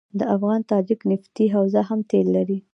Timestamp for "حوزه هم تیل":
1.55-2.27